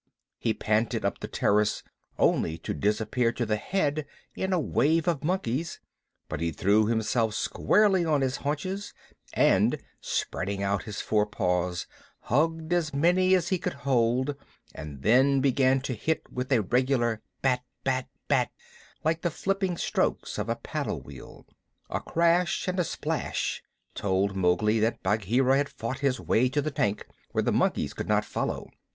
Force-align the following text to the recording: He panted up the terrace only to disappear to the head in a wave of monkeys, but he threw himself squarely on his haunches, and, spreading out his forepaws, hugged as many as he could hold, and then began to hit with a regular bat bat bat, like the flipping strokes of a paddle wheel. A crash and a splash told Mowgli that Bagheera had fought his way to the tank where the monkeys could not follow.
He 0.39 0.55
panted 0.55 1.05
up 1.05 1.19
the 1.19 1.27
terrace 1.27 1.83
only 2.17 2.57
to 2.57 2.73
disappear 2.73 3.31
to 3.33 3.45
the 3.45 3.55
head 3.57 4.07
in 4.35 4.51
a 4.51 4.59
wave 4.59 5.07
of 5.07 5.23
monkeys, 5.23 5.79
but 6.27 6.39
he 6.41 6.51
threw 6.51 6.87
himself 6.87 7.35
squarely 7.35 8.03
on 8.03 8.21
his 8.21 8.37
haunches, 8.37 8.95
and, 9.33 9.77
spreading 9.99 10.63
out 10.63 10.85
his 10.85 11.01
forepaws, 11.01 11.85
hugged 12.21 12.73
as 12.73 12.95
many 12.95 13.35
as 13.35 13.49
he 13.49 13.59
could 13.59 13.73
hold, 13.85 14.35
and 14.73 15.03
then 15.03 15.39
began 15.39 15.81
to 15.81 15.93
hit 15.93 16.23
with 16.33 16.51
a 16.51 16.63
regular 16.63 17.21
bat 17.43 17.61
bat 17.83 18.07
bat, 18.27 18.49
like 19.03 19.21
the 19.21 19.29
flipping 19.29 19.77
strokes 19.77 20.39
of 20.39 20.49
a 20.49 20.55
paddle 20.55 20.99
wheel. 20.99 21.45
A 21.91 21.99
crash 22.01 22.67
and 22.67 22.79
a 22.79 22.83
splash 22.83 23.61
told 23.93 24.35
Mowgli 24.35 24.79
that 24.79 25.03
Bagheera 25.03 25.57
had 25.57 25.69
fought 25.69 25.99
his 25.99 26.19
way 26.19 26.49
to 26.49 26.59
the 26.59 26.71
tank 26.71 27.05
where 27.33 27.43
the 27.43 27.51
monkeys 27.51 27.93
could 27.93 28.07
not 28.07 28.25
follow. 28.25 28.67